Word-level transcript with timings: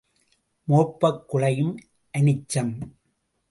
மோப்பக் 0.67 1.21
குழையும் 1.29 1.75
அனிச்சம்! 2.13 2.73